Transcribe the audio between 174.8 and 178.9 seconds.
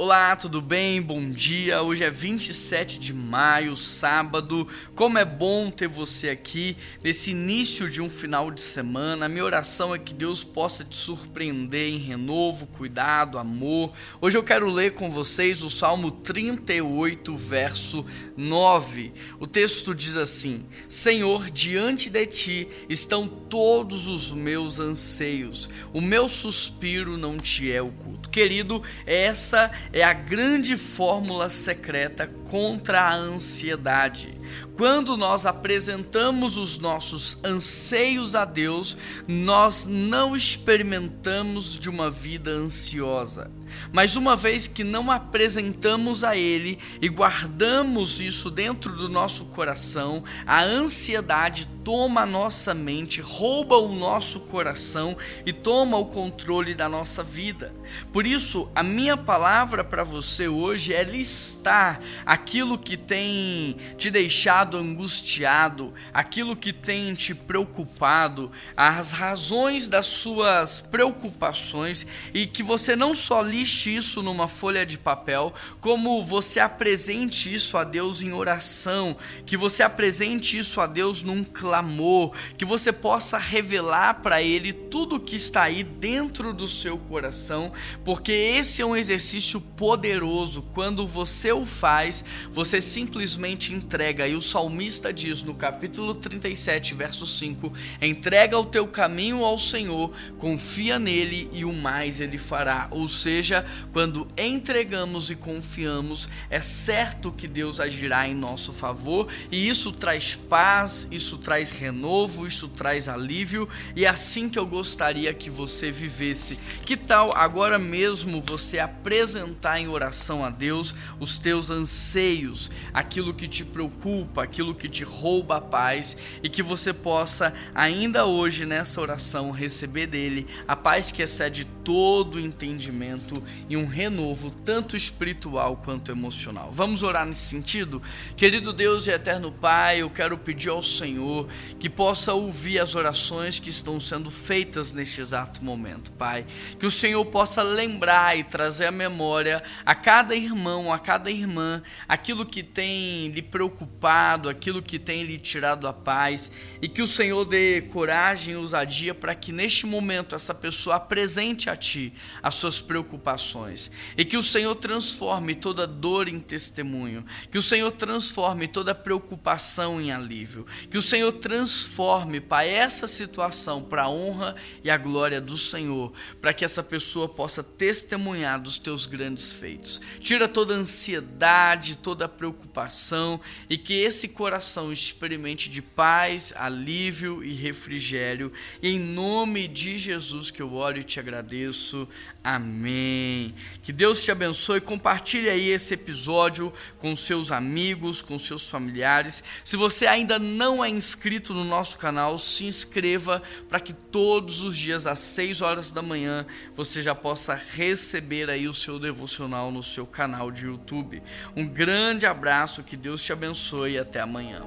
e a glória do Senhor, para que essa pessoa possa testemunhar dos